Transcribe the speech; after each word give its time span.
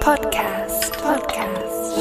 Podcast. 0.00 0.92
Podcast. 1.02 2.00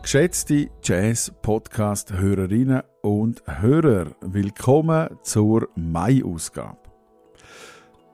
Geschätzte 0.00 0.70
Jazz-Podcast-Hörerinnen 0.82 2.82
und 3.02 3.42
Hörer, 3.46 4.06
willkommen 4.22 5.18
zur 5.22 5.68
Mai-Ausgabe. 5.76 6.78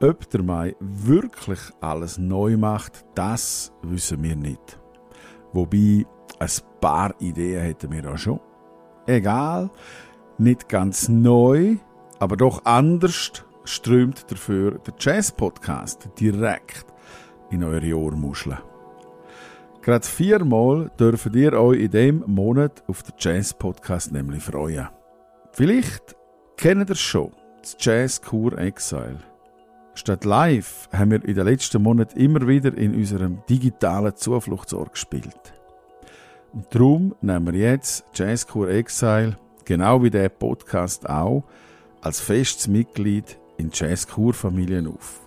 Ob 0.02 0.28
der 0.28 0.42
Mai 0.42 0.74
wirklich 0.80 1.60
alles 1.80 2.18
neu 2.18 2.56
macht, 2.56 3.04
das 3.14 3.72
wissen 3.82 4.20
wir 4.24 4.34
nicht. 4.34 4.80
Wobei, 5.52 6.04
ein 6.40 6.50
paar 6.80 7.14
Ideen 7.20 7.62
hätten 7.62 7.92
wir 7.92 8.12
auch 8.12 8.18
schon. 8.18 8.40
Egal, 9.06 9.70
nicht 10.36 10.68
ganz 10.68 11.08
neu, 11.08 11.76
aber 12.18 12.36
doch 12.36 12.64
anders 12.64 13.44
strömt 13.68 14.30
dafür 14.30 14.78
der 14.78 14.94
Jazz-Podcast 14.98 16.08
direkt 16.18 16.86
in 17.50 17.62
eure 17.62 17.94
Ohrmuscheln. 17.94 18.58
Gerade 19.82 20.06
viermal 20.06 20.90
dürft 20.98 21.34
ihr 21.36 21.52
euch 21.52 21.80
in 21.80 21.90
dem 21.90 22.24
Monat 22.26 22.82
auf 22.88 23.02
den 23.02 23.14
Jazz-Podcast 23.18 24.12
nämlich 24.12 24.42
freuen. 24.42 24.88
Vielleicht 25.52 26.16
kennt 26.56 26.88
ihr 26.88 26.96
schon, 26.96 27.32
das 27.60 27.76
Jazz 27.78 28.22
Kur 28.22 28.58
Exile. 28.58 29.20
Statt 29.94 30.24
live 30.24 30.88
haben 30.92 31.10
wir 31.10 31.24
in 31.24 31.34
den 31.34 31.44
letzten 31.44 31.82
Monaten 31.82 32.18
immer 32.18 32.46
wieder 32.46 32.76
in 32.76 32.94
unserem 32.94 33.42
digitalen 33.48 34.16
Zufluchtsort 34.16 34.92
gespielt. 34.92 35.52
Und 36.52 36.74
darum 36.74 37.14
nehmen 37.20 37.52
wir 37.52 37.72
jetzt 37.72 38.04
Jazz 38.14 38.46
Kur 38.46 38.70
Exile, 38.70 39.36
genau 39.64 40.02
wie 40.02 40.10
der 40.10 40.30
Podcast 40.30 41.08
auch, 41.08 41.44
als 42.00 42.20
festes 42.20 42.68
Mitglied 42.68 43.38
in 43.58 43.70
Jazz 43.72 44.06
Kur 44.06 44.32
Familien 44.32 44.86
auf. 44.86 45.20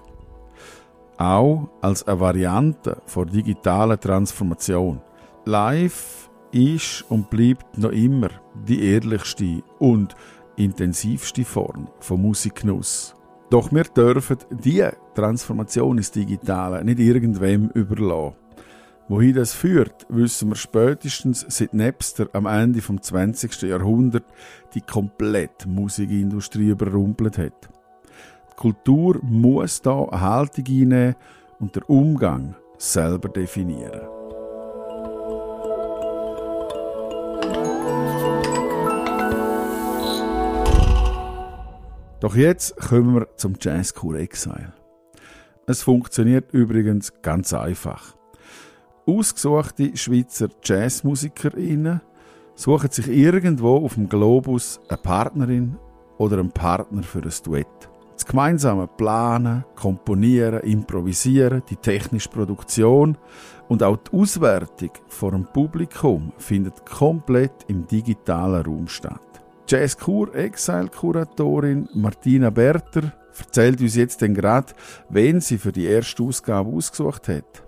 Auch 1.17 1.69
als 1.81 2.07
eine 2.07 2.19
Variante 2.19 3.01
von 3.05 3.29
digitaler 3.29 3.99
Transformation. 3.99 5.01
Live 5.45 6.29
ist 6.51 7.05
und 7.09 7.29
bleibt 7.29 7.77
noch 7.77 7.91
immer 7.91 8.29
die 8.67 8.83
ehrlichste 8.83 9.63
und 9.79 10.15
intensivste 10.55 11.45
Form 11.45 11.89
von 11.99 12.21
Musikgenuss. 12.21 13.15
Doch 13.49 13.71
wir 13.71 13.83
dürfen 13.83 14.37
diese 14.49 14.95
Transformation 15.13 15.97
ins 15.97 16.11
Digitale 16.11 16.83
nicht 16.83 16.99
irgendwem 16.99 17.69
überlassen. 17.73 18.35
Wohin 19.07 19.35
das 19.35 19.53
führt, 19.53 20.05
wissen 20.07 20.49
wir 20.49 20.55
spätestens 20.55 21.45
seit 21.49 21.73
Napster 21.73 22.29
am 22.31 22.45
Ende 22.45 22.81
vom 22.81 23.01
20. 23.01 23.63
Jahrhundert 23.63 24.23
die 24.73 24.79
komplette 24.79 25.67
Musikindustrie 25.67 26.69
überrumpelt 26.69 27.37
hat. 27.37 27.69
Die 28.51 28.55
Kultur 28.55 29.19
muss 29.21 29.81
da 29.81 30.03
eine 30.05 30.21
Haltung 30.21 30.65
einnehmen 30.67 31.15
und 31.59 31.75
den 31.75 31.83
Umgang 31.83 32.55
selber 32.77 33.29
definieren. 33.29 34.01
Doch 42.19 42.35
jetzt 42.35 42.77
kommen 42.77 43.15
wir 43.15 43.35
zum 43.35 43.55
Jazz 43.59 43.95
Cool 44.01 44.17
Exile. 44.17 44.73
Es 45.65 45.81
funktioniert 45.81 46.53
übrigens 46.53 47.13
ganz 47.21 47.53
einfach. 47.53 48.15
Ausgesuchte 49.07 49.97
Schweizer 49.97 50.49
JazzmusikerInnen 50.63 52.01
suchen 52.53 52.91
sich 52.91 53.07
irgendwo 53.07 53.77
auf 53.77 53.95
dem 53.95 54.07
Globus 54.07 54.79
eine 54.87 54.97
Partnerin 54.97 55.77
oder 56.17 56.37
einen 56.37 56.51
Partner 56.51 57.01
für 57.01 57.23
ein 57.23 57.33
Duett. 57.43 57.90
Das 58.21 58.27
gemeinsame 58.27 58.85
Planen, 58.85 59.65
Komponieren, 59.75 60.59
Improvisieren, 60.59 61.63
die 61.67 61.75
technische 61.75 62.29
Produktion 62.29 63.17
und 63.67 63.81
auch 63.81 63.97
die 63.97 64.15
Auswertung 64.15 64.91
vor 65.07 65.31
dem 65.31 65.47
Publikum 65.47 66.31
findet 66.37 66.85
komplett 66.85 67.65
im 67.67 67.87
digitalen 67.87 68.63
Raum 68.63 68.87
statt. 68.87 69.41
Jazz 69.67 69.97
Kur 69.97 70.35
Exile 70.35 70.89
Kuratorin 70.89 71.89
Martina 71.95 72.51
Berter 72.51 73.11
erzählt 73.39 73.81
uns 73.81 73.95
jetzt 73.95 74.21
dann 74.21 74.35
gerade, 74.35 74.71
wen 75.09 75.41
sie 75.41 75.57
für 75.57 75.71
die 75.71 75.85
erste 75.85 76.21
Ausgabe 76.21 76.69
ausgesucht 76.69 77.27
hat. 77.27 77.63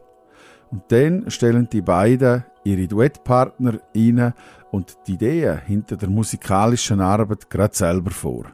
Und 0.69 0.83
dann 0.89 1.31
stellen 1.31 1.67
die 1.67 1.81
beiden 1.81 2.43
ihre 2.63 2.87
Duettpartner 2.87 3.79
rein 3.95 4.33
und 4.69 4.97
die 5.07 5.13
Ideen 5.13 5.61
hinter 5.65 5.97
der 5.97 6.09
musikalischen 6.09 7.01
Arbeit 7.01 7.49
gerade 7.49 7.75
selber 7.75 8.11
vor. 8.11 8.45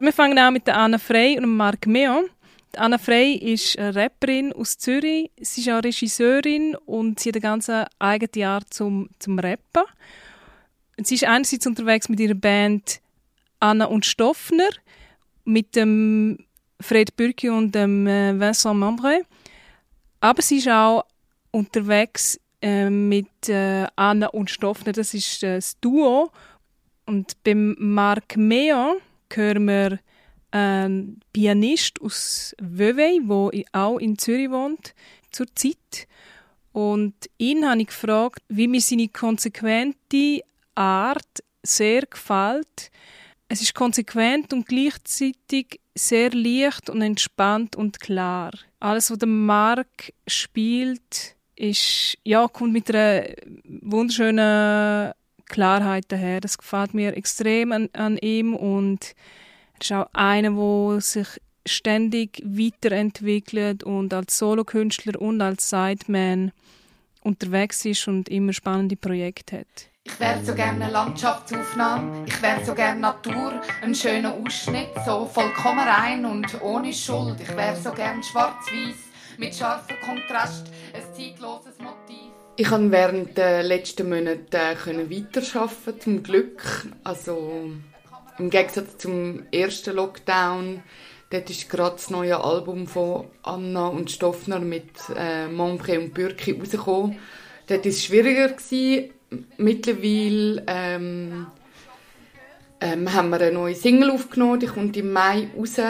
Wir 0.00 0.12
fangen 0.12 0.38
an 0.38 0.52
mit 0.52 0.66
der 0.66 0.76
Anna 0.76 0.98
Frey 0.98 1.38
und 1.38 1.56
Marc 1.56 1.86
Meon. 1.86 2.24
Anna 2.76 2.98
Frey 2.98 3.34
ist 3.34 3.78
eine 3.78 3.94
Rapperin 3.94 4.52
aus 4.52 4.76
Zürich. 4.76 5.30
Sie 5.40 5.60
ist 5.60 5.70
auch 5.70 5.84
Regisseurin 5.84 6.74
und 6.84 7.20
sie 7.20 7.28
hat 7.28 7.36
eine 7.36 7.42
ganz 7.42 7.70
eigene 8.00 8.48
Art 8.48 8.74
zum, 8.74 9.08
zum 9.20 9.38
Rappen. 9.38 9.84
Sie 10.98 11.14
ist 11.14 11.24
einerseits 11.24 11.68
unterwegs 11.68 12.08
mit 12.08 12.18
ihrer 12.18 12.34
Band 12.34 13.00
Anna 13.60 13.84
und 13.84 14.04
Stoffner, 14.04 14.68
mit 15.44 15.76
dem 15.76 16.38
Fred 16.80 17.14
Bürki 17.14 17.48
und 17.48 17.72
dem 17.72 18.08
äh, 18.08 18.38
Vincent 18.38 18.78
Membre. 18.78 19.22
Aber 20.18 20.42
sie 20.42 20.58
ist 20.58 20.68
auch 20.68 21.04
unterwegs 21.52 22.40
äh, 22.60 22.90
mit 22.90 23.48
äh, 23.48 23.86
Anna 23.94 24.26
und 24.26 24.50
Stoffner, 24.50 24.92
das 24.92 25.14
ist 25.14 25.40
das 25.44 25.78
Duo. 25.80 26.32
Und 27.06 27.42
beim 27.44 27.76
Marc 27.78 28.36
Meon 28.36 28.96
hören 29.36 29.66
wir 29.66 29.98
einen 30.50 31.20
Pianist 31.32 32.00
aus 32.00 32.54
Vevey, 32.60 33.20
der 33.26 33.64
auch 33.72 33.98
in 33.98 34.18
Zürich 34.18 34.50
wohnt, 34.50 34.94
zurzeit. 35.30 36.06
Und 36.72 37.14
ihn 37.38 37.68
habe 37.68 37.82
ich 37.82 37.88
gefragt, 37.88 38.42
wie 38.48 38.68
mir 38.68 38.80
seine 38.80 39.08
konsequente 39.08 40.40
Art 40.74 41.42
sehr 41.62 42.02
gefällt. 42.02 42.90
Es 43.48 43.62
ist 43.62 43.74
konsequent 43.74 44.52
und 44.52 44.66
gleichzeitig 44.66 45.80
sehr 45.94 46.30
leicht 46.30 46.90
und 46.90 47.02
entspannt 47.02 47.76
und 47.76 48.00
klar. 48.00 48.50
Alles, 48.80 49.10
was 49.10 49.18
der 49.18 49.28
Mark 49.28 50.12
spielt, 50.26 51.36
ist, 51.56 52.18
ja, 52.24 52.48
kommt 52.48 52.72
mit 52.72 52.92
einer 52.92 53.26
wunderschönen 53.64 55.12
Klarheit 55.46 56.04
daher. 56.08 56.40
Das 56.40 56.58
gefällt 56.58 56.94
mir 56.94 57.16
extrem 57.16 57.72
an, 57.72 57.88
an 57.92 58.18
ihm 58.18 58.54
und 58.54 59.14
er 59.74 59.80
ist 59.80 59.92
auch 59.92 60.06
einer, 60.12 60.50
der 60.50 61.00
sich 61.00 61.28
ständig 61.66 62.42
weiterentwickelt 62.44 63.82
und 63.84 64.12
als 64.12 64.38
Solokünstler 64.38 65.20
und 65.20 65.40
als 65.40 65.70
Sideman 65.70 66.52
unterwegs 67.22 67.84
ist 67.84 68.06
und 68.06 68.28
immer 68.28 68.52
spannende 68.52 68.96
Projekte 68.96 69.60
hat. 69.60 69.88
Ich 70.06 70.20
wäre 70.20 70.44
so 70.44 70.54
gerne 70.54 70.84
eine 70.84 70.92
Landschaftsaufnahme, 70.92 72.26
ich 72.26 72.42
wäre 72.42 72.62
so 72.62 72.74
gerne 72.74 73.00
Natur, 73.00 73.62
ein 73.80 73.94
schöner 73.94 74.34
Ausschnitt, 74.34 74.90
so 75.06 75.24
vollkommen 75.24 75.80
rein 75.80 76.26
und 76.26 76.60
ohne 76.60 76.92
Schuld. 76.92 77.40
Ich 77.40 77.56
wäre 77.56 77.74
so 77.74 77.90
gerne 77.90 78.22
schwarz-weiß, 78.22 78.96
mit 79.38 79.54
scharfem 79.54 79.96
Kontrast, 80.04 80.66
ein 80.92 81.02
zeitloses 81.14 81.78
Motiv. 81.78 82.03
Ich 82.56 82.68
konnte 82.68 82.92
während 82.92 83.36
der 83.36 83.64
letzten 83.64 84.08
Monate 84.08 84.56
äh, 84.56 85.10
weiterarbeiten, 85.10 86.00
zum 86.00 86.22
Glück. 86.22 86.86
Also 87.02 87.72
im 88.38 88.50
Gegensatz 88.50 88.96
zum 88.98 89.42
ersten 89.50 89.96
Lockdown, 89.96 90.80
dort 91.30 91.50
ist 91.50 91.68
gerade 91.68 91.96
das 91.96 92.10
neue 92.10 92.38
Album 92.42 92.86
von 92.86 93.26
Anna 93.42 93.88
und 93.88 94.12
Stoffner 94.12 94.60
mit 94.60 94.88
äh, 95.16 95.46
Monpré 95.48 95.98
und 95.98 96.14
Bürki 96.14 96.52
rausgekommen. 96.52 97.18
Dort 97.66 97.84
war 97.84 97.90
es 97.90 98.04
schwieriger. 98.04 98.50
Gewesen. 98.50 99.10
Mittlerweile 99.56 100.62
ähm, 100.68 101.46
ähm, 102.80 103.12
haben 103.12 103.30
wir 103.30 103.40
eine 103.40 103.50
neue 103.50 103.74
Single 103.74 104.12
aufgenommen, 104.12 104.60
die 104.60 104.66
kommt 104.66 104.96
im 104.96 105.12
Mai 105.12 105.48
raus. 105.56 105.80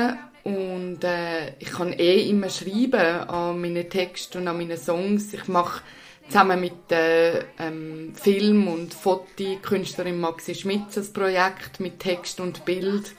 Und 0.45 1.05
äh, 1.05 1.59
ich 1.59 1.73
kann 1.73 1.93
eh 1.93 2.27
immer 2.27 2.49
schreiben 2.49 3.29
an 3.29 3.61
meinen 3.61 3.91
Texten 3.91 4.39
und 4.39 4.49
an 4.49 4.57
meinen 4.57 4.79
Songs. 4.79 5.35
Ich 5.35 5.47
mache 5.47 5.83
zusammen 6.29 6.61
mit 6.61 6.91
der 6.91 7.45
ähm, 7.59 8.15
Film- 8.15 8.69
und 8.69 8.95
Fotokünstlerin 8.95 10.19
Maxi 10.19 10.55
Schmitz 10.55 10.97
ein 10.97 11.13
Projekt 11.13 11.81
mit 11.81 12.01
Text 12.01 12.41
und 12.41 12.65
Bild. 12.65 13.15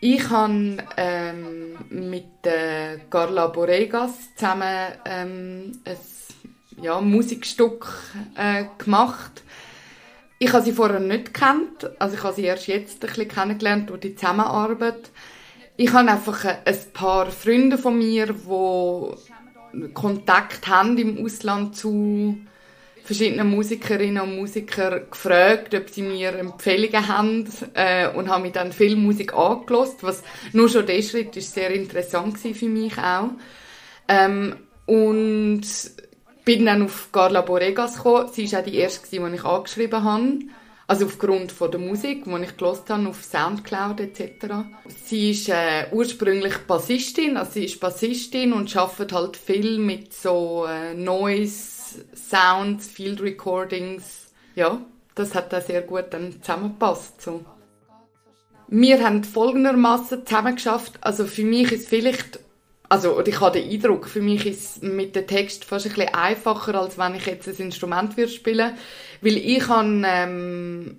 Ich 0.00 0.28
habe 0.28 0.78
ähm, 0.96 1.78
mit 1.88 2.46
äh, 2.46 2.98
Carla 3.08 3.46
Boregas 3.48 4.34
zusammen 4.34 4.92
ähm, 5.04 5.80
ein 5.84 5.96
ja, 6.82 7.00
Musikstück 7.00 7.88
äh, 8.36 8.64
gemacht. 8.78 9.42
Ich 10.38 10.52
habe 10.52 10.62
sie 10.62 10.72
vorher 10.72 11.00
nicht 11.00 11.32
kennt, 11.32 11.90
also 11.98 12.14
ich 12.14 12.22
habe 12.22 12.34
sie 12.34 12.44
erst 12.44 12.66
jetzt 12.66 13.02
ein 13.02 13.08
bisschen 13.08 13.28
kennengelernt 13.28 13.88
durch 13.88 14.00
die 14.00 14.14
Zusammenarbeit. 14.14 15.10
Ich 15.78 15.92
habe 15.92 16.10
einfach 16.10 16.44
ein 16.44 16.92
paar 16.92 17.30
Freunde 17.30 17.78
von 17.78 17.96
mir, 17.96 18.26
die 18.26 19.45
Kontakt 19.92 20.66
haben 20.66 20.96
im 20.98 21.24
Ausland 21.24 21.76
zu 21.76 22.38
verschiedene 23.04 23.44
Musikerinnen 23.44 24.22
und 24.22 24.36
Musiker 24.36 25.00
gefragt, 25.00 25.74
ob 25.74 25.88
sie 25.88 26.02
mir 26.02 26.34
Empfehlungen 26.34 27.06
haben 27.06 27.48
äh, 27.74 28.08
und 28.08 28.28
habe 28.28 28.42
mir 28.42 28.52
dann 28.52 28.72
viel 28.72 28.96
Musik 28.96 29.32
angelost, 29.34 30.02
was 30.02 30.24
nur 30.52 30.68
schon 30.68 30.86
der 30.86 31.02
Schritt 31.02 31.36
ist 31.36 31.54
sehr 31.54 31.70
interessant 31.70 32.38
für 32.38 32.66
mich 32.66 32.98
auch. 32.98 33.30
Ähm, 34.08 34.56
und 34.86 35.62
bin 36.44 36.66
dann 36.66 36.82
auf 36.82 37.10
Carla 37.12 37.42
Boregas 37.42 37.96
gekommen. 37.96 38.28
Sie 38.32 38.50
war 38.50 38.60
auch 38.60 38.64
die 38.64 38.76
erste, 38.76 39.08
die 39.10 39.16
ich 39.16 39.44
angeschrieben 39.44 40.04
habe. 40.04 40.38
Also 40.88 41.06
aufgrund 41.06 41.50
von 41.50 41.70
der 41.70 41.80
Musik, 41.80 42.24
die 42.24 42.42
ich 42.44 42.56
gelost 42.56 42.88
habe 42.90 43.08
auf 43.08 43.24
Soundcloud 43.24 43.98
etc. 44.00 44.46
Sie 45.04 45.32
ist 45.32 45.48
äh, 45.48 45.86
ursprünglich 45.90 46.58
Bassistin, 46.58 47.36
also 47.36 47.52
sie 47.52 47.64
ist 47.64 47.80
Bassistin 47.80 48.52
und 48.52 48.74
arbeitet 48.76 49.12
halt 49.12 49.36
viel 49.36 49.78
mit 49.78 50.14
so 50.14 50.64
äh, 50.68 50.94
Noise, 50.94 52.04
Sounds, 52.14 52.86
Field 52.86 53.20
Recordings. 53.20 54.32
Ja, 54.54 54.80
das 55.16 55.34
hat 55.34 55.52
da 55.52 55.60
sehr 55.60 55.82
gut 55.82 56.06
dann 56.10 56.40
zusammengepasst. 56.40 57.20
So. 57.20 57.44
Wir 58.68 59.04
haben 59.04 59.24
folgendermaßen 59.24 60.24
zusammengeschafft. 60.24 60.98
Also 61.00 61.26
für 61.26 61.44
mich 61.44 61.72
ist 61.72 61.88
vielleicht 61.88 62.38
also 62.88 63.20
ich 63.26 63.40
habe 63.40 63.58
den 63.58 63.68
Eindruck, 63.68 64.06
für 64.06 64.22
mich 64.22 64.46
ist 64.46 64.80
mit 64.80 65.16
dem 65.16 65.26
Text 65.26 65.64
fast 65.64 65.86
ein 65.86 65.92
bisschen 65.92 66.14
einfacher, 66.14 66.80
als 66.80 66.96
wenn 66.96 67.16
ich 67.16 67.26
jetzt 67.26 67.48
ein 67.48 67.56
Instrument 67.56 68.16
würde 68.16 68.30
spielen 68.30 68.74
weil 69.20 69.36
ich 69.36 69.66
habe 69.68 70.02
ähm, 70.04 70.98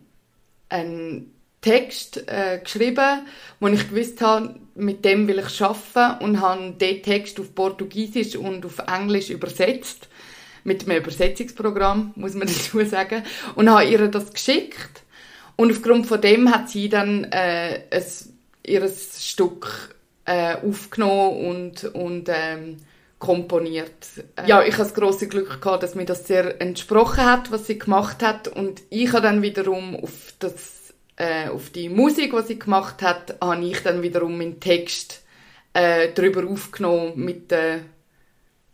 einen 0.70 1.32
Text 1.62 2.24
äh, 2.28 2.60
geschrieben, 2.64 3.26
wo 3.60 3.68
ich 3.68 3.90
gewusst 3.90 4.22
habe, 4.22 4.56
mit 4.76 5.04
dem 5.04 5.28
will 5.28 5.40
ich 5.40 5.62
arbeiten 5.62 6.24
und 6.24 6.42
habe 6.42 6.72
den 6.72 7.02
Text 7.02 7.40
auf 7.40 7.54
Portugiesisch 7.56 8.36
und 8.36 8.66
auf 8.66 8.80
Englisch 8.88 9.30
übersetzt. 9.30 10.08
Mit 10.64 10.88
einem 10.88 11.02
Übersetzungsprogramm, 11.02 12.14
muss 12.16 12.34
man 12.36 12.48
dazu 12.48 12.84
sagen, 12.86 13.24
und 13.56 13.70
habe 13.70 13.86
ihr 13.86 14.08
das 14.08 14.32
geschickt. 14.32 15.04
Und 15.56 15.72
aufgrund 15.72 16.06
von 16.06 16.22
dem 16.22 16.54
hat 16.54 16.70
sie 16.70 16.88
dann 16.88 17.24
äh, 17.26 17.82
ein, 17.90 18.04
ihr 18.64 18.88
Stück 18.90 19.96
äh, 20.26 20.56
aufgenommen 20.58 21.48
und, 21.48 21.84
und 21.96 22.30
ähm, 22.30 22.78
komponiert. 23.20 24.08
Ja, 24.46 24.64
ich 24.64 24.74
hatte 24.74 24.84
das 24.84 24.94
große 24.94 25.28
Glück 25.28 25.62
gehabt, 25.62 25.84
dass 25.84 25.96
mir 25.96 26.06
das 26.06 26.28
sehr 26.28 26.62
entsprochen 26.62 27.26
hat, 27.26 27.52
was 27.52 27.66
sie 27.66 27.80
gemacht 27.80 28.22
hat 28.22 28.48
und 28.48 28.84
ich 28.90 29.12
habe 29.12 29.24
dann 29.24 29.42
wiederum 29.42 29.96
auf 29.96 30.34
das 30.40 30.94
äh, 31.16 31.50
auf 31.50 31.72
die 31.72 31.90
Musik, 31.90 32.34
was 32.34 32.48
sie 32.48 32.60
gemacht 32.60 33.02
hat, 33.02 33.38
habe 33.42 33.66
ich 33.66 33.82
dann 33.82 34.04
wiederum 34.04 34.38
meinen 34.38 34.60
Text 34.60 35.24
äh, 35.74 36.10
darüber 36.14 36.48
aufgenommen 36.48 37.14
mit 37.16 37.50
der 37.50 37.80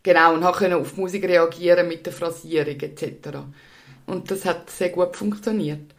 genau 0.02 0.34
und 0.34 0.44
habe 0.44 0.76
auf 0.76 0.92
die 0.92 1.00
Musik 1.00 1.24
reagieren 1.24 1.88
mit 1.88 2.04
der 2.04 2.12
Phrasierung 2.12 2.78
etc. 2.78 3.38
Und 4.06 4.30
das 4.30 4.44
hat 4.44 4.68
sehr 4.68 4.90
gut 4.90 5.16
funktioniert. 5.16 5.94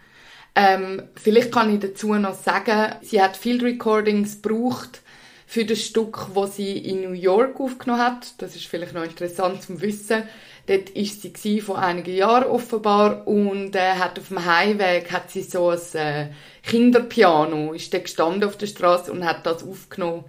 Ähm, 0.54 1.04
vielleicht 1.16 1.52
kann 1.52 1.74
ich 1.74 1.80
dazu 1.80 2.14
noch 2.14 2.36
sagen, 2.36 2.96
sie 3.02 3.22
hat 3.22 3.36
Field 3.36 3.64
Recordings 3.64 4.42
gebraucht 4.42 5.02
für 5.46 5.66
das 5.66 5.82
Stück, 5.82 6.28
das 6.34 6.56
sie 6.56 6.78
in 6.78 7.02
New 7.02 7.14
York 7.14 7.60
aufgenommen 7.60 8.02
hat. 8.02 8.34
Das 8.40 8.56
ist 8.56 8.68
vielleicht 8.68 8.94
noch 8.94 9.04
interessant 9.04 9.62
zu 9.62 9.80
wissen. 9.82 10.24
Dort 10.68 10.90
ist 10.90 11.38
sie 11.38 11.62
vor 11.62 11.78
einigen 11.78 12.16
Jahren 12.16 12.46
offenbar 12.46 13.28
und 13.28 13.76
äh, 13.76 13.94
hat 13.94 14.18
auf 14.18 14.30
dem 14.30 14.46
Heimweg 14.46 15.12
hat 15.12 15.30
sie 15.30 15.44
so 15.44 15.70
ein 15.70 15.80
äh, 15.94 16.30
Kinderpiano 16.64 17.74
ist 17.74 17.94
da 17.94 18.00
gestanden 18.00 18.50
auf 18.50 18.58
der 18.58 18.66
Straße 18.66 19.12
und 19.12 19.24
hat 19.24 19.46
das 19.46 19.64
aufgenommen 19.64 20.26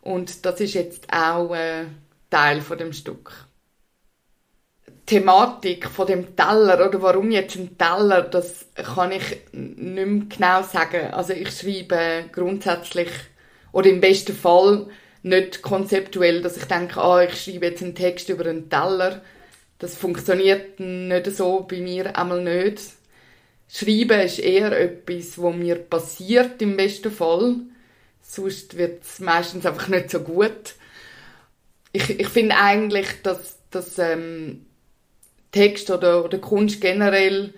und 0.00 0.46
das 0.46 0.60
ist 0.60 0.72
jetzt 0.72 1.12
auch 1.12 1.54
äh, 1.54 1.84
Teil 2.30 2.62
von 2.62 2.78
dem 2.78 2.94
Stück. 2.94 3.46
Thematik 5.04 5.90
von 5.90 6.06
dem 6.06 6.34
Teller 6.34 6.88
oder 6.88 7.02
warum 7.02 7.30
jetzt 7.30 7.56
ein 7.56 7.76
Teller, 7.76 8.22
das 8.22 8.66
kann 8.74 9.12
ich 9.12 9.42
nicht 9.52 9.78
mehr 9.78 10.06
genau 10.06 10.62
sagen. 10.62 11.12
Also 11.12 11.34
ich 11.34 11.50
schreibe 11.50 12.24
grundsätzlich 12.32 13.10
oder 13.74 13.90
im 13.90 14.00
besten 14.00 14.34
Fall 14.34 14.86
nicht 15.24 15.62
konzeptuell, 15.62 16.42
dass 16.42 16.56
ich 16.56 16.64
denke, 16.64 17.00
ah, 17.00 17.24
ich 17.24 17.42
schreibe 17.42 17.66
jetzt 17.66 17.82
einen 17.82 17.94
Text 17.94 18.28
über 18.28 18.46
einen 18.46 18.70
Teller. 18.70 19.20
Das 19.78 19.96
funktioniert 19.96 20.78
nicht 20.78 21.26
so 21.34 21.66
bei 21.68 21.80
mir 21.80 22.16
einmal 22.16 22.42
nicht. 22.42 22.80
Schreiben 23.68 24.20
ist 24.20 24.38
eher 24.38 24.72
etwas, 24.78 25.42
was 25.42 25.56
mir 25.56 25.74
passiert 25.74 26.62
im 26.62 26.76
besten 26.76 27.10
Fall. 27.10 27.56
Sonst 28.22 28.76
wird 28.76 29.02
es 29.02 29.18
meistens 29.18 29.66
einfach 29.66 29.88
nicht 29.88 30.10
so 30.10 30.20
gut. 30.20 30.74
Ich, 31.90 32.20
ich 32.20 32.28
finde 32.28 32.56
eigentlich, 32.56 33.22
dass, 33.22 33.58
dass 33.70 33.98
ähm, 33.98 34.66
Text 35.50 35.90
oder, 35.90 36.24
oder 36.24 36.38
Kunst 36.38 36.80
generell 36.80 37.54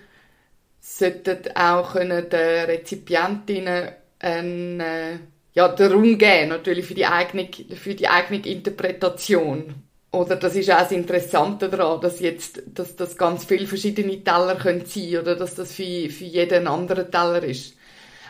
sollten 0.79 1.55
auch 1.55 1.93
können 1.93 2.27
den 2.29 2.65
Rezipientinnen 2.65 3.91
einen, 4.19 4.79
äh, 4.79 5.19
ja, 5.57 5.69
den 5.69 5.91
Raum 5.91 6.17
geben, 6.19 6.49
natürlich 6.49 6.85
für 6.85 6.93
die 6.93 7.07
eigene, 7.07 7.49
für 7.51 7.95
die 7.95 8.07
eigene 8.07 8.45
Interpretation. 8.45 9.73
Oder 10.11 10.35
das 10.35 10.55
ist 10.55 10.69
auch 10.69 10.77
das 10.77 10.91
Interessante 10.91 11.67
daran, 11.67 11.99
dass 11.99 12.19
jetzt, 12.19 12.61
dass 12.67 12.95
das 12.95 13.17
ganz 13.17 13.43
viele 13.43 13.65
verschiedene 13.65 14.23
Teller 14.23 14.55
können 14.57 14.85
sein 14.85 15.17
oder 15.17 15.35
dass 15.35 15.55
das 15.55 15.73
für, 15.73 16.11
für 16.11 16.25
jeden 16.25 16.67
anderen 16.67 17.09
Teller 17.09 17.41
ist. 17.41 17.73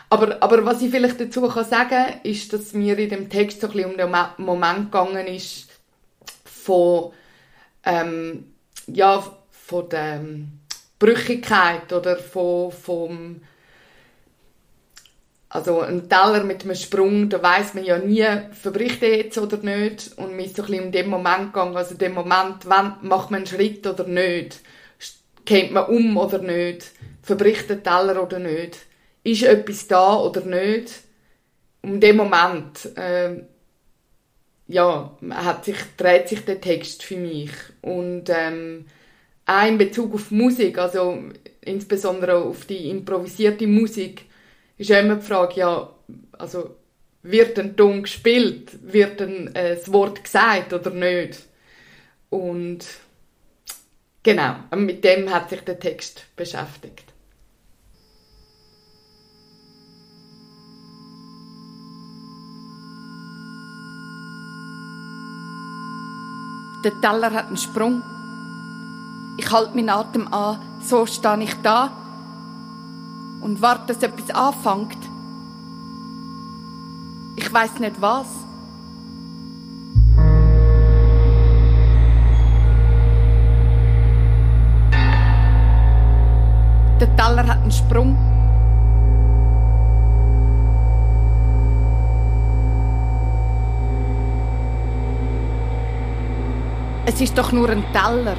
Aber, 0.08 0.42
aber 0.42 0.64
was 0.64 0.80
ich 0.80 0.90
vielleicht 0.90 1.20
dazu 1.20 1.46
kann 1.48 1.66
sagen, 1.66 2.14
ist, 2.22 2.50
dass 2.54 2.72
mir 2.72 2.98
in 2.98 3.10
dem 3.10 3.28
Text 3.28 3.60
so 3.60 3.66
ein 3.66 3.74
bisschen 3.74 3.90
um 3.90 3.98
den 3.98 4.46
Moment 4.46 4.90
gegangen 4.90 5.26
ist 5.26 5.68
von, 6.46 7.12
ähm, 7.84 8.54
ja, 8.86 9.22
von 9.50 9.88
der 9.90 10.24
Brüchigkeit 10.98 11.92
oder 11.92 12.16
von, 12.16 12.72
vom, 12.72 13.42
also 15.50 15.80
ein 15.80 16.08
Teller 16.08 16.44
mit 16.44 16.64
einem 16.64 16.74
Sprung, 16.74 17.28
da 17.30 17.42
weiß 17.42 17.74
man 17.74 17.84
ja 17.84 17.98
nie, 17.98 18.26
verbricht 18.52 19.02
er 19.02 19.16
jetzt 19.16 19.38
oder 19.38 19.56
nicht. 19.58 20.12
Und 20.16 20.36
mir 20.36 20.44
ist 20.44 20.56
so 20.56 20.62
ein 20.62 20.68
bisschen 20.68 20.84
in 20.86 20.92
dem 20.92 21.08
Moment 21.08 21.52
gegangen, 21.52 21.76
also 21.76 21.92
in 21.92 21.98
dem 21.98 22.14
Moment, 22.14 22.66
wann 22.66 22.96
macht 23.02 23.30
man 23.30 23.38
einen 23.38 23.46
Schritt 23.46 23.86
oder 23.86 24.04
nicht? 24.04 24.60
Kennt 25.46 25.72
man 25.72 25.86
um 25.86 26.16
oder 26.18 26.38
nicht? 26.38 26.90
Verbricht 27.22 27.70
der 27.70 27.82
Teller 27.82 28.22
oder 28.22 28.38
nicht? 28.38 28.78
Ist 29.24 29.42
etwas 29.42 29.88
da 29.88 30.16
oder 30.16 30.42
nicht? 30.42 30.92
In 31.82 32.00
dem 32.00 32.16
Moment, 32.16 32.96
äh, 32.96 33.42
ja, 34.66 35.16
hat 35.30 35.64
sich, 35.64 35.76
dreht 35.96 36.28
sich 36.28 36.44
der 36.44 36.60
Text 36.60 37.02
für 37.02 37.16
mich. 37.16 37.50
Und 37.80 38.24
ähm, 38.28 38.84
auch 39.46 39.66
in 39.66 39.78
Bezug 39.78 40.14
auf 40.14 40.30
Musik, 40.30 40.76
also 40.76 41.22
insbesondere 41.62 42.36
auf 42.36 42.66
die 42.66 42.90
improvisierte 42.90 43.66
Musik, 43.66 44.26
ist 44.78 44.90
immer 44.90 45.16
die 45.16 45.26
Frage, 45.26 45.60
ja, 45.60 45.90
also 46.38 46.76
wird 47.22 47.58
ein 47.58 47.76
Ton 47.76 48.02
gespielt, 48.02 48.78
wird 48.92 49.20
ein 49.20 49.54
äh, 49.54 49.74
das 49.74 49.92
Wort 49.92 50.22
gesagt 50.22 50.72
oder 50.72 50.90
nicht? 50.90 51.46
Und 52.30 52.86
genau, 54.22 54.56
mit 54.76 55.02
dem 55.04 55.30
hat 55.30 55.50
sich 55.50 55.60
der 55.62 55.78
Text 55.78 56.24
beschäftigt. 56.36 57.04
Der 66.84 66.92
Teller 67.00 67.32
hat 67.32 67.48
einen 67.48 67.56
Sprung. 67.56 68.02
Ich 69.36 69.50
halte 69.50 69.74
meinen 69.74 69.88
Atem 69.88 70.32
an, 70.32 70.60
so 70.80 71.04
stehe 71.06 71.42
ich 71.42 71.54
da 71.62 72.07
und 73.40 73.60
warte, 73.62 73.94
dass 73.94 74.02
etwas 74.02 74.30
anfängt. 74.34 74.98
Ich 77.36 77.52
weiß 77.52 77.78
nicht 77.78 78.00
was. 78.00 78.26
Der 87.00 87.16
Teller 87.16 87.46
hat 87.46 87.62
einen 87.62 87.70
Sprung. 87.70 88.16
Es 97.06 97.20
ist 97.20 97.38
doch 97.38 97.52
nur 97.52 97.70
ein 97.70 97.84
Teller. 97.92 98.36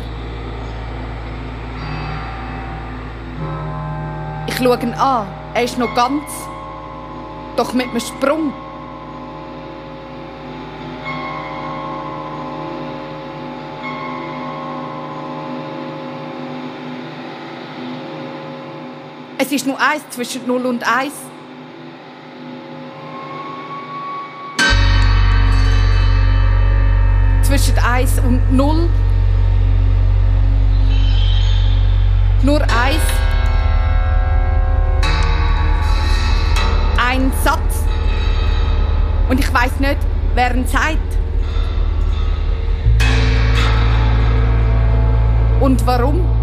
Schaue 4.60 4.80
ihn 4.82 4.94
an. 4.94 5.28
Er 5.54 5.64
ist 5.64 5.78
noch 5.78 5.94
ganz, 5.96 6.24
doch 7.56 7.74
mit 7.74 7.90
einem 7.90 8.00
Sprung. 8.00 8.54
Es 19.38 19.52
ist 19.52 19.66
nur 19.66 19.80
eins 19.80 20.08
zwischen 20.10 20.46
0 20.46 20.66
und 20.66 20.84
1. 20.84 21.14
Zwischen 27.44 27.80
1 27.80 28.20
und 28.20 28.52
0 28.52 28.90
Nur 32.44 32.62
eins. 32.62 33.29
Und 39.30 39.40
ich 39.40 39.54
weiß 39.54 39.80
nicht, 39.80 39.98
wer 40.34 40.56
ihn 40.56 40.66
sagt. 40.66 40.98
Und 45.62 45.86
warum? 45.86 46.39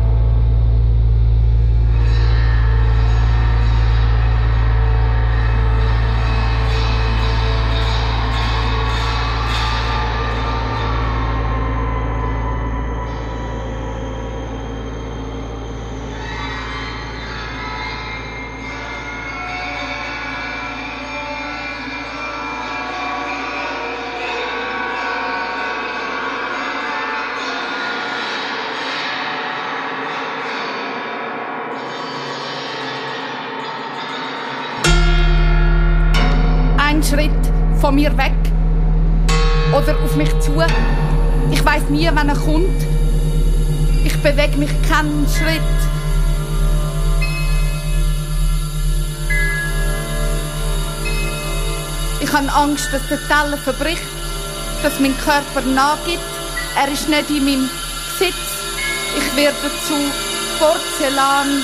Von 37.87 37.95
mir 37.95 38.19
weg 38.19 38.35
oder 39.73 39.97
auf 40.03 40.17
mich 40.17 40.31
zu. 40.41 40.51
Ich 41.53 41.65
weiß 41.65 41.85
nie, 41.89 42.11
wann 42.13 42.29
er 42.29 42.35
kommt. 42.35 42.83
Ich 44.05 44.21
bewege 44.23 44.57
mich 44.57 44.71
keinen 44.89 45.25
Schritt. 45.29 45.61
Ich 52.21 52.33
habe 52.33 52.53
Angst, 52.55 52.89
dass 52.93 53.07
der 53.07 53.21
Teller 53.29 53.57
verbricht, 53.57 54.03
dass 54.83 54.99
mein 54.99 55.17
Körper 55.19 55.61
nachgibt. 55.73 56.19
Er 56.77 56.93
ist 56.93 57.09
nicht 57.09 57.31
in 57.31 57.45
meinem 57.45 57.71
Besitz. 58.19 58.35
Ich 59.17 59.37
werde 59.37 59.71
zu 59.87 59.95
Porzellan. 60.59 61.63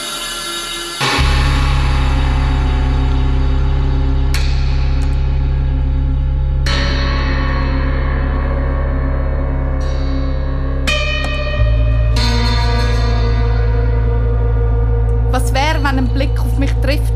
Mich 16.63 16.73
trifft? 16.75 17.13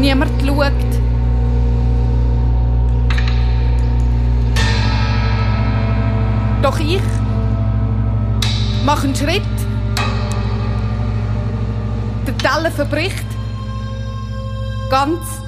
Niemand 0.00 0.32
schaut. 0.44 0.72
Doch 6.60 6.80
ich 6.80 7.00
mache 8.84 9.04
einen 9.04 9.14
Schritt. 9.14 9.42
Der 12.26 12.36
Teller 12.36 12.72
verbricht. 12.72 13.26
Ganz. 14.90 15.39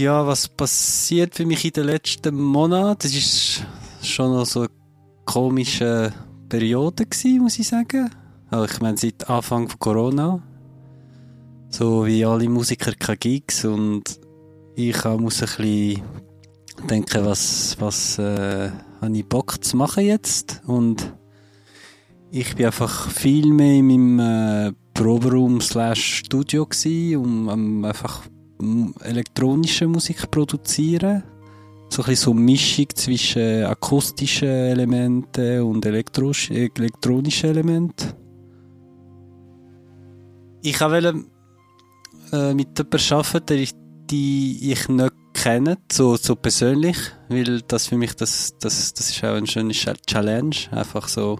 Ja, 0.00 0.26
was 0.26 0.48
passiert 0.48 1.34
für 1.34 1.46
mich 1.46 1.64
in 1.64 1.72
den 1.72 1.84
letzten 1.84 2.34
Monaten? 2.34 3.00
Das 3.02 3.14
ist 3.14 3.64
schon 4.02 4.32
noch 4.32 4.46
so 4.46 4.60
eine 4.60 4.70
komische 5.26 6.12
Periode 6.48 7.06
gewesen, 7.06 7.42
muss 7.42 7.58
ich 7.58 7.68
sagen. 7.68 8.10
Also 8.50 8.64
ich 8.64 8.80
meine, 8.80 8.96
seit 8.96 9.28
Anfang 9.28 9.68
von 9.68 9.78
Corona. 9.78 10.42
So 11.68 12.06
wie 12.06 12.24
alle 12.24 12.48
Musiker 12.48 12.92
keine 12.92 13.18
Gigs 13.18 13.64
und 13.64 14.18
ich 14.74 15.04
muss 15.04 15.42
ein 15.42 15.48
bisschen 15.48 16.02
denken, 16.88 17.24
was, 17.24 17.76
was 17.78 18.18
äh, 18.18 18.70
habe 19.00 19.16
ich 19.16 19.26
Bock 19.26 19.62
zu 19.62 19.76
machen 19.76 20.04
jetzt 20.04 20.62
und 20.66 21.12
ich 22.32 22.56
bin 22.56 22.66
einfach 22.66 23.10
viel 23.10 23.52
mehr 23.52 23.74
in 23.74 23.86
meinem 23.86 24.18
äh, 24.18 24.72
Proberaum 24.94 25.60
slash 25.60 26.24
Studio 26.24 26.66
gsi, 26.66 27.16
um 27.16 27.48
um 27.48 27.84
einfach 27.84 28.22
elektronische 29.02 29.86
Musik 29.88 30.30
produzieren. 30.30 31.22
So 31.88 32.04
ein 32.04 32.14
so 32.14 32.30
eine 32.30 32.40
Mischung 32.40 32.86
zwischen 32.94 33.64
akustischen 33.64 34.48
Elementen 34.48 35.62
und 35.62 35.84
elektronischen 35.84 36.56
Elementen. 36.56 38.12
Ich 40.62 40.80
wollte 40.80 41.24
äh, 42.32 42.54
mit 42.54 42.78
jemandem 42.78 43.18
arbeiten, 43.18 43.68
die 44.10 44.70
ich 44.72 44.88
nicht 44.88 45.12
kenne, 45.32 45.78
so, 45.90 46.16
so 46.16 46.36
persönlich, 46.36 46.96
weil 47.28 47.62
das 47.62 47.86
für 47.86 47.96
mich, 47.96 48.14
das, 48.14 48.54
das, 48.60 48.92
das 48.94 49.10
ist 49.10 49.24
auch 49.24 49.34
eine 49.34 49.46
schöne 49.46 49.72
Cha- 49.72 49.94
Challenge, 50.06 50.54
einfach 50.70 51.08
so, 51.08 51.38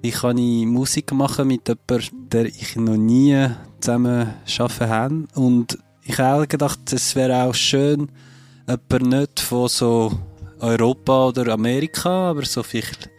wie 0.00 0.10
kann 0.10 0.38
ich 0.38 0.64
Musik 0.66 1.12
machen 1.12 1.48
mit 1.48 1.68
jemandem, 1.68 2.28
der 2.30 2.46
ich 2.46 2.76
noch 2.76 2.96
nie 2.96 3.48
zusammen 3.80 4.34
arbeiten 4.58 4.88
habe 4.88 5.24
und 5.34 5.78
ich 6.04 6.18
habe 6.18 6.46
gedacht, 6.46 6.92
es 6.92 7.14
wäre 7.14 7.44
auch 7.44 7.54
schön, 7.54 8.10
jemand 8.68 9.10
nicht 9.10 9.40
von 9.40 9.68
so 9.68 10.12
Europa 10.60 11.28
oder 11.28 11.52
Amerika, 11.52 12.30
aber 12.30 12.44
so 12.44 12.62
vielleicht 12.62 13.10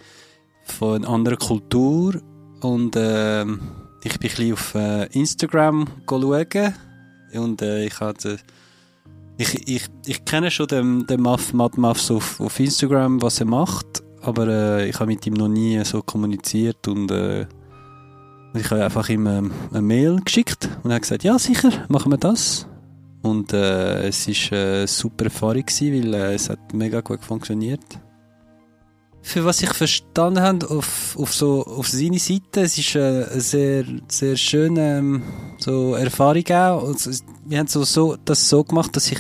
von 0.66 1.04
einer 1.04 1.10
anderen 1.10 1.38
Kultur. 1.38 2.22
Und 2.62 2.96
ähm, 2.98 3.60
ich 4.04 4.18
bin 4.20 4.30
ein 4.30 4.36
bisschen 4.36 4.54
auf 4.54 4.76
äh, 4.76 5.06
Instagram 5.08 5.88
schauen. 6.08 6.74
Und 7.34 7.62
äh, 7.62 7.86
ich 7.86 8.00
hatte 8.00 8.40
ich, 9.38 9.68
ich, 9.68 9.88
ich 10.06 10.26
kenne 10.26 10.52
schon 10.52 10.68
den, 10.68 11.08
den 11.08 11.22
Muff, 11.22 11.54
Mad 11.54 11.80
Muffs 11.80 12.12
auf, 12.12 12.40
auf 12.40 12.60
Instagram, 12.60 13.22
was 13.22 13.40
er 13.40 13.48
macht, 13.48 14.04
aber 14.22 14.48
äh, 14.48 14.90
ich 14.90 14.96
habe 15.00 15.08
mit 15.08 15.26
ihm 15.26 15.34
noch 15.34 15.48
nie 15.48 15.84
so 15.84 16.02
kommuniziert 16.02 16.88
und 16.88 17.10
äh, 17.12 17.48
ich 18.54 18.70
habe 18.70 18.86
einfach 18.86 19.10
ihm 19.10 19.26
ähm, 19.26 19.52
eine 19.72 19.82
Mail 19.82 20.20
geschickt 20.24 20.70
und 20.84 20.92
er 20.92 20.96
hat 20.96 21.02
gesagt, 21.02 21.24
ja 21.24 21.40
sicher, 21.40 21.72
machen 21.90 22.12
wir 22.12 22.18
das. 22.18 22.68
Und 23.24 23.54
äh, 23.54 24.08
es 24.10 24.28
äh, 24.28 24.56
eine 24.56 24.88
super 24.88 25.26
Erfahrung 25.26 25.66
gewesen, 25.66 25.94
weil 25.94 26.14
äh, 26.14 26.34
es 26.36 26.50
hat 26.50 26.74
mega 26.74 27.02
gut 27.02 27.24
funktioniert. 27.24 27.84
Für 29.22 29.46
was 29.46 29.62
ich 29.62 29.70
verstanden 29.74 30.42
habe, 30.42 30.70
auf, 30.70 31.16
auf, 31.18 31.34
so, 31.34 31.66
auf 31.66 31.88
seine 31.88 32.20
Seite, 32.20 32.62
es 32.62 32.78
ist 32.78 32.96
äh, 32.96 33.26
eine 33.32 33.40
sehr, 33.40 33.86
sehr 34.10 34.36
schöne 34.36 34.98
ähm, 34.98 35.24
so 35.58 35.96
Erfahrung 35.96 36.44
auch. 36.52 36.90
Es- 36.90 37.24
wir 37.46 37.60
haben 37.60 37.68
so, 37.68 37.86
so, 37.86 38.18
das 38.26 38.50
so 38.50 38.66
gemacht, 38.66 38.94
dass 38.96 39.10
ich 39.10 39.20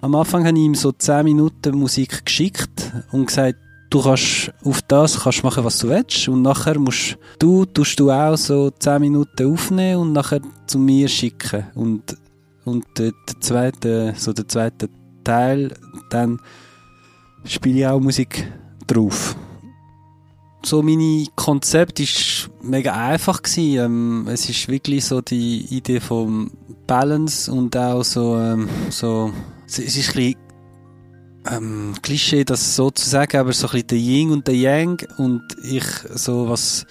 am 0.00 0.14
Anfang 0.14 0.46
habe 0.46 0.56
ich 0.56 0.64
ihm 0.64 0.74
so 0.76 0.92
10 0.92 1.24
Minuten 1.24 1.76
Musik 1.76 2.24
geschickt 2.24 2.92
und 3.10 3.26
gesagt, 3.26 3.56
du 3.90 4.02
kannst 4.02 4.52
auf 4.64 4.82
das 4.82 5.20
kannst 5.20 5.42
machen, 5.42 5.64
was 5.64 5.78
du 5.78 5.88
willst 5.88 6.28
und 6.28 6.42
nachher 6.42 6.78
musst 6.78 7.16
du, 7.40 7.64
tust 7.64 7.98
du 7.98 8.10
auch 8.12 8.36
so 8.36 8.70
10 8.70 9.00
Minuten 9.00 9.52
aufnehmen 9.52 10.00
und 10.00 10.12
nachher 10.12 10.40
zu 10.66 10.78
mir 10.78 11.08
schicken 11.08 11.64
und, 11.74 12.16
und 12.64 12.84
der, 12.98 13.12
der 13.28 13.40
zweite, 13.40 14.14
so 14.16 14.32
der 14.32 14.48
zweite 14.48 14.88
Teil, 15.22 15.74
dann 16.10 16.40
spiele 17.44 17.78
ich 17.78 17.86
auch 17.86 18.00
Musik 18.00 18.50
drauf. 18.86 19.36
So 20.64 20.82
meine 20.82 21.26
Konzept 21.36 22.00
ist 22.00 22.50
mega 22.62 22.92
einfach 22.94 23.42
gewesen. 23.42 23.78
Ähm, 23.78 24.28
es 24.30 24.48
ist 24.48 24.66
wirklich 24.68 25.04
so 25.04 25.20
die 25.20 25.66
Idee 25.70 26.00
vom 26.00 26.50
Balance 26.86 27.52
und 27.52 27.76
auch 27.76 28.02
so, 28.02 28.38
ähm, 28.38 28.68
so, 28.88 29.30
es 29.66 29.78
ist 29.78 29.96
ein 29.96 30.14
bisschen 30.14 30.36
ähm, 31.50 31.94
Klischee, 32.00 32.44
das 32.44 32.76
so 32.76 32.90
zu 32.90 33.08
sagen, 33.08 33.36
aber 33.36 33.52
so 33.52 33.66
ein 33.66 33.72
bisschen 33.72 33.86
der 33.88 33.98
Yin 33.98 34.30
und 34.30 34.46
der 34.46 34.54
Yang 34.54 35.06
und 35.18 35.42
ich 35.62 35.84
so 36.14 36.48
was 36.48 36.86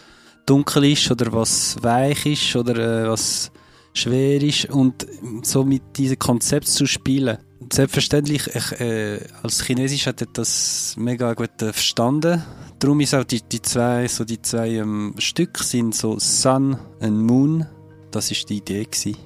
dunkel 0.46 0.86
ist 0.86 1.10
oder 1.10 1.32
was 1.34 1.76
weich 1.82 2.26
ist 2.26 2.56
oder 2.56 3.06
äh, 3.06 3.10
was 3.10 3.52
schwer 3.94 4.42
ist 4.42 4.66
und 4.66 5.08
so 5.44 5.64
mit 5.64 5.98
diesem 5.98 6.20
Konzept 6.20 6.68
zu 6.68 6.86
spielen. 6.86 7.38
selbstverständlich, 7.72 8.48
ich, 8.48 8.80
äh, 8.82 9.20
als 9.42 9.64
Chinesisch 9.64 10.08
hat 10.08 10.22
er 10.22 10.28
das 10.34 10.96
mega 10.98 11.34
gut 11.34 11.52
verstanden. 11.58 12.44
Darum 12.80 13.00
ist 13.00 13.16
auch 13.16 13.24
die, 13.24 13.42
die 13.42 13.62
zwei, 13.62 14.08
so 14.08 14.26
die 14.26 14.42
zwei 14.42 14.72
ähm, 14.72 15.16
Stücke 15.18 15.64
sind 15.64 15.96
so 15.96 16.20
Sun 16.20 16.78
and 17.00 17.18
Moon. 17.18 17.66
Das 18.12 18.30
ist 18.30 18.50
die 18.50 18.58
Idee 18.58 18.84
gewesen. 18.84 19.18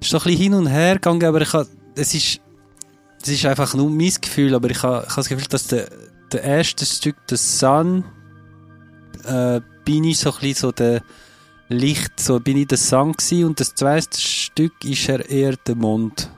Ist 0.00 0.10
so 0.10 0.18
ein 0.18 0.24
bisschen 0.24 0.42
hin 0.42 0.54
und 0.54 0.66
her 0.66 0.94
gegangen, 0.94 1.24
aber 1.24 1.40
ich 1.40 1.52
habe, 1.52 1.66
es 1.94 2.14
ist, 2.14 2.40
es 3.22 3.28
ist 3.28 3.46
einfach 3.46 3.74
nur 3.74 3.88
mein 3.90 4.12
Gefühl, 4.20 4.54
aber 4.54 4.70
ich 4.70 4.82
habe, 4.82 5.06
ich 5.06 5.10
habe 5.10 5.16
das 5.16 5.28
Gefühl, 5.28 5.48
dass 5.48 5.66
der, 5.68 5.88
der 6.32 6.42
erste 6.42 6.84
Stück, 6.84 7.26
der 7.26 7.38
Sun, 7.38 8.04
äh, 9.24 9.60
bin 9.84 10.04
ich 10.04 10.18
so 10.18 10.30
ein 10.30 10.40
bisschen 10.40 10.54
so 10.54 10.72
der 10.72 11.02
Licht, 11.70 12.18
so 12.18 12.40
bin 12.40 12.56
ich 12.56 12.66
der 12.66 12.78
gewesen, 12.78 13.44
und 13.44 13.60
das 13.60 13.74
zweite 13.74 14.18
Stück 14.18 14.84
ist 14.84 15.08
er 15.08 15.28
eher 15.28 15.54
der 15.56 15.76
Mond. 15.76 16.30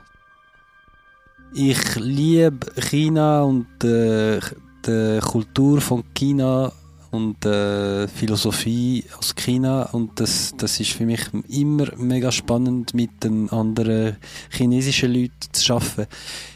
Ich 1.53 1.95
liebe 1.95 2.59
China 2.81 3.43
und 3.43 3.83
äh, 3.83 4.39
die 4.85 5.19
Kultur 5.21 5.79
von 5.79 6.03
China 6.13 6.73
und 7.11 7.45
äh, 7.45 8.07
Philosophie 8.09 9.05
aus 9.17 9.33
China 9.35 9.83
und 9.91 10.19
das, 10.19 10.53
das 10.57 10.79
ist 10.79 10.91
für 10.91 11.05
mich 11.05 11.21
immer 11.47 11.87
mega 11.97 12.31
spannend 12.31 12.93
mit 12.93 13.23
den 13.23 13.49
anderen 13.51 14.17
chinesischen 14.49 15.13
Leuten 15.13 15.53
zu 15.53 15.73
arbeiten. 15.73 16.07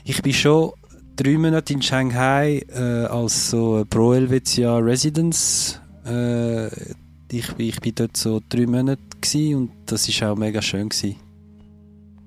Ich 0.03 0.21
bin 0.21 0.33
schon 0.33 0.71
drei 1.15 1.37
Monate 1.37 1.73
in 1.73 1.81
Shanghai 1.81 2.65
äh, 2.73 3.05
als 3.05 3.51
so 3.51 3.85
Pro 3.89 4.13
Helvetia 4.13 4.77
Residence. 4.77 5.79
Äh, 6.05 6.67
ich, 7.31 7.47
ich 7.57 7.79
bin 7.79 7.95
dort 7.95 8.17
so 8.17 8.41
drei 8.49 8.65
Monate 8.65 9.01
und 9.55 9.71
das 9.85 10.07
ist 10.07 10.21
auch 10.23 10.35
mega 10.35 10.61
schön 10.61 10.89
gewesen. 10.89 11.15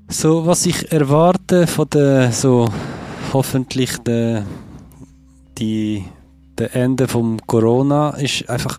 So, 0.09 0.47
was 0.47 0.67
ich 0.67 0.91
erwarte 0.91 1.67
von 1.67 1.89
der, 1.91 2.33
so, 2.33 2.69
hoffentlich 3.33 3.99
der, 3.99 4.47
die, 5.59 6.05
der 6.57 6.75
Ende 6.75 7.07
vom 7.07 7.39
Corona 7.47 8.11
ist 8.11 8.49
einfach, 8.49 8.79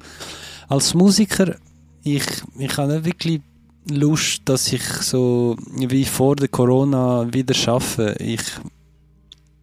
als 0.68 0.94
Musiker, 0.94 1.56
ich, 2.04 2.24
ich 2.58 2.78
habe 2.78 2.94
nicht 2.94 3.06
wirklich 3.06 3.42
Lust, 3.90 4.42
dass 4.46 4.72
ich 4.74 4.84
so 4.84 5.56
wie 5.76 6.06
vor 6.06 6.36
der 6.36 6.48
Corona 6.48 7.32
wieder 7.32 7.54
schaffe. 7.54 8.16
Ich, 8.20 8.42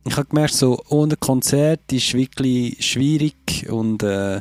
ich 0.04 0.16
habe 0.16 0.28
gemerkt, 0.28 0.54
so 0.54 0.82
ohne 0.88 1.16
Konzert 1.16 1.92
ist 1.92 2.14
wirklich 2.14 2.84
schwierig 2.84 3.66
und 3.68 4.02
äh, 4.02 4.40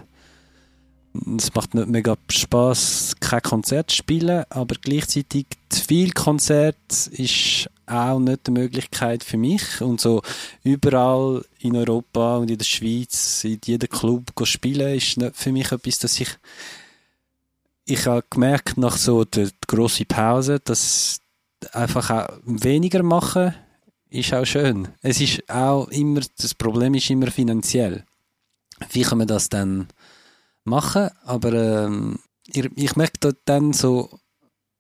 es 1.37 1.53
macht 1.53 1.73
nicht 1.73 1.87
mega 1.87 2.17
Spaß, 2.29 3.15
kein 3.19 3.41
Konzert 3.41 3.91
zu 3.91 3.97
spielen, 3.97 4.43
aber 4.49 4.75
gleichzeitig 4.81 5.45
zu 5.69 5.83
viel 5.83 6.11
Konzert 6.11 6.75
ist 7.11 7.69
auch 7.87 8.19
nicht 8.19 8.47
eine 8.47 8.59
Möglichkeit 8.59 9.23
für 9.23 9.37
mich. 9.37 9.81
Und 9.81 10.01
so 10.01 10.21
überall 10.63 11.43
in 11.59 11.75
Europa 11.75 12.37
und 12.37 12.49
in 12.49 12.57
der 12.57 12.65
Schweiz, 12.65 13.43
in 13.43 13.59
jedem 13.63 13.89
Club 13.89 14.31
spielen, 14.43 14.95
ist 14.95 15.17
nicht 15.17 15.35
für 15.35 15.51
mich 15.51 15.71
etwas, 15.71 15.99
dass 15.99 16.19
ich 16.19 16.29
ich 17.87 18.07
habe 18.07 18.25
gemerkt 18.31 18.77
nach 18.77 18.97
so 18.97 19.25
der, 19.25 19.45
der 19.45 19.53
grossen 19.67 20.07
Pause, 20.07 20.59
dass 20.59 21.21
einfach 21.71 22.09
auch 22.09 22.27
weniger 22.43 23.03
machen 23.03 23.53
ist 24.09 24.33
auch 24.33 24.45
schön. 24.45 24.87
Es 25.01 25.19
ist 25.19 25.49
auch 25.49 25.87
immer, 25.89 26.21
das 26.37 26.53
Problem 26.53 26.93
ist 26.93 27.09
immer 27.09 27.27
finanziell. 27.27 28.05
Wie 28.91 29.01
kann 29.01 29.17
man 29.17 29.27
das 29.27 29.49
dann 29.49 29.87
machen? 30.65 31.09
Aber 31.23 31.53
ähm, 31.53 32.19
ich, 32.45 32.69
ich 32.75 32.95
merke 32.95 33.35
dann 33.45 33.73
so 33.73 34.09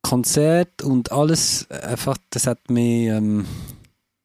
Konzert 0.01 0.83
und 0.83 1.11
alles 1.11 1.69
einfach, 1.71 2.17
das 2.29 2.45
hat 2.45 2.69
mehr 2.69 3.17
ähm, 3.17 3.45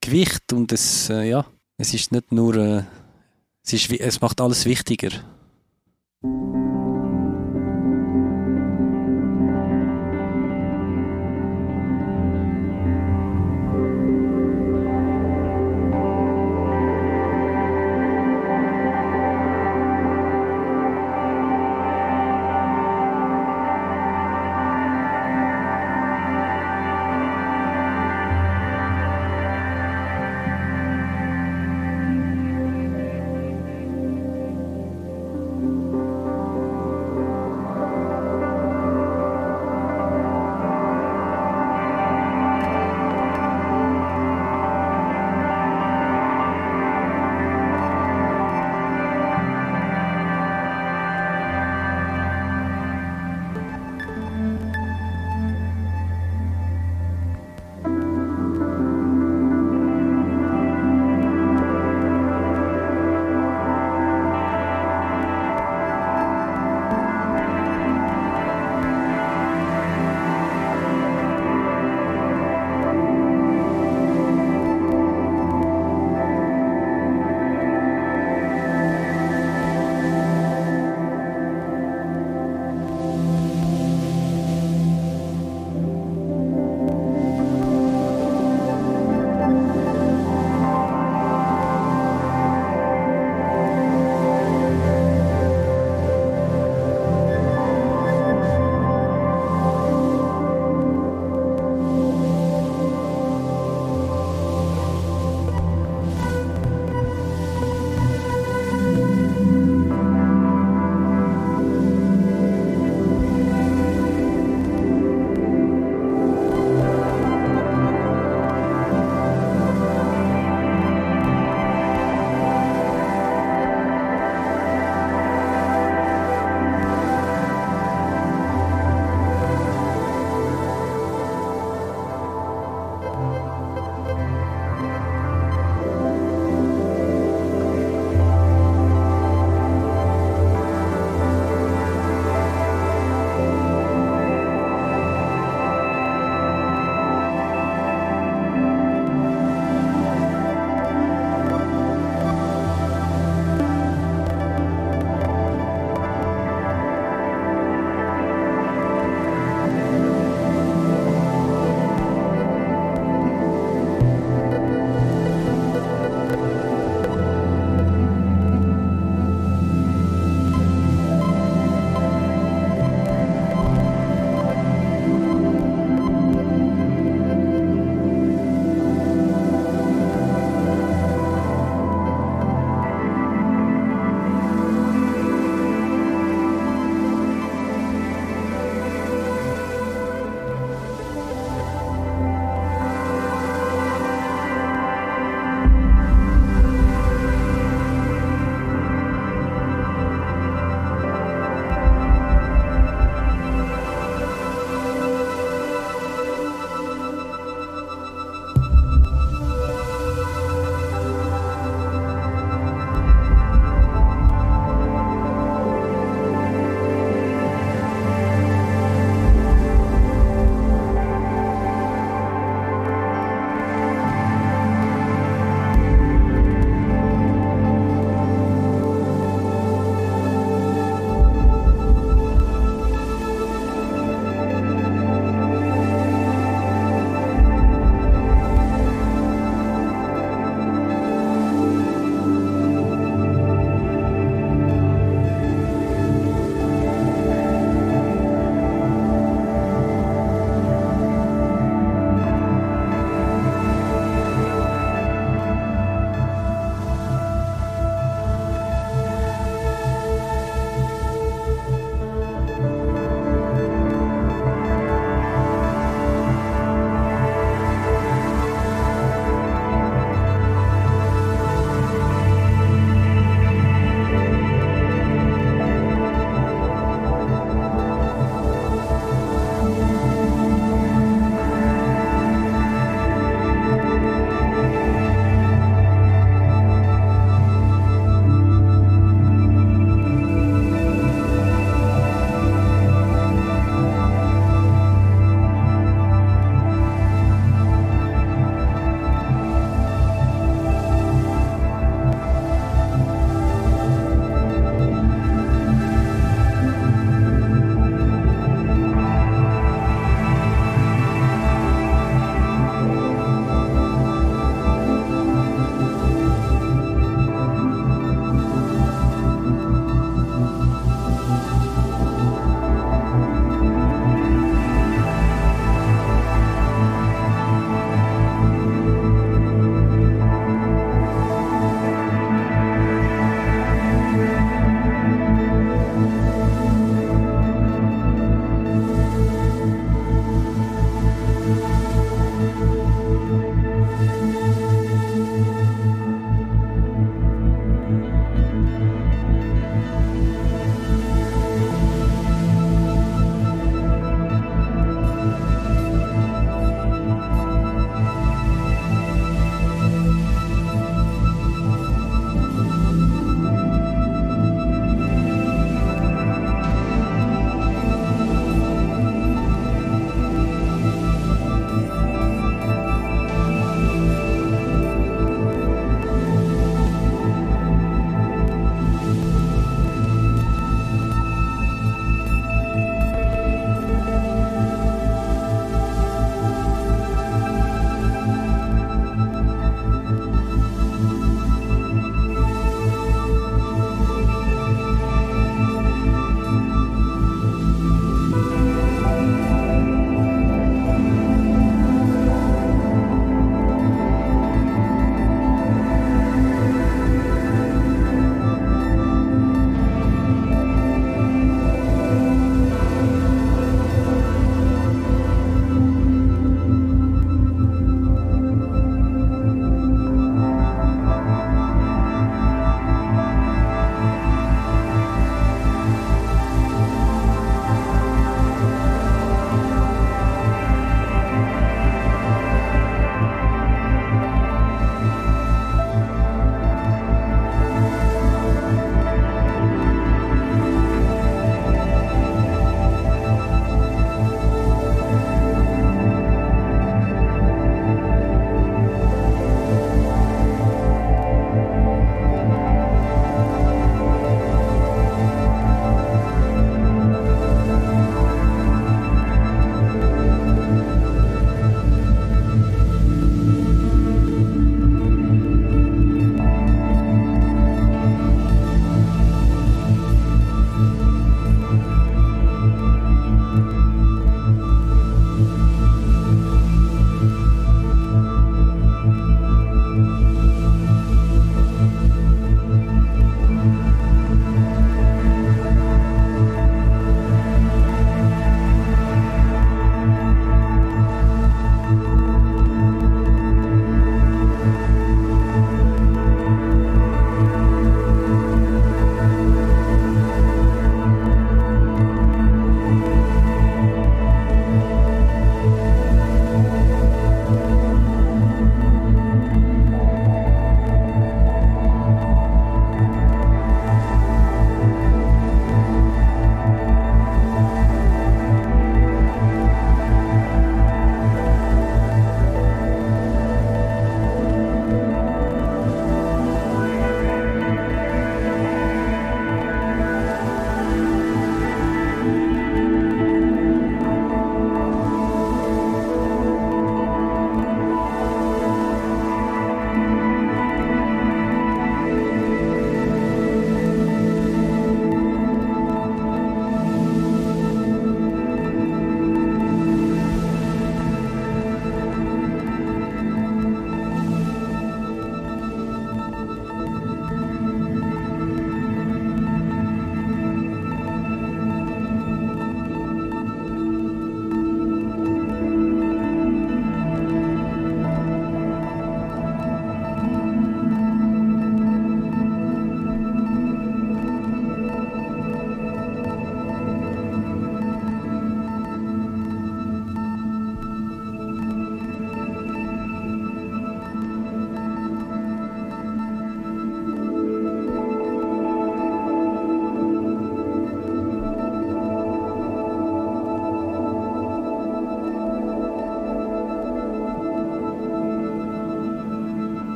Gewicht 0.00 0.52
und 0.52 0.72
es, 0.72 1.08
äh, 1.08 1.28
ja, 1.28 1.46
es 1.78 1.94
ist 1.94 2.12
nicht 2.12 2.32
nur, 2.32 2.56
äh, 2.56 2.82
es, 3.64 3.72
ist, 3.72 3.90
es 3.90 4.20
macht 4.20 4.40
alles 4.40 4.66
wichtiger. 4.66 5.10